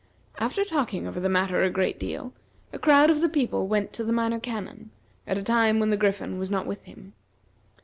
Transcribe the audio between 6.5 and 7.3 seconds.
with him.